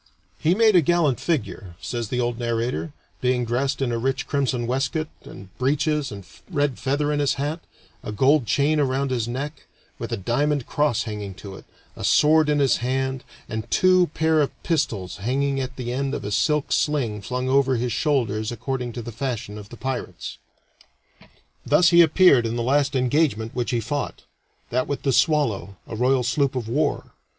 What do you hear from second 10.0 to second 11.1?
a diamond cross